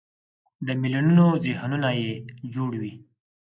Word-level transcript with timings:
د 0.65 0.67
میلیونونو 0.81 1.25
ذهنونه 1.45 1.89
یې 2.01 2.11
جوړوي. 2.53 2.93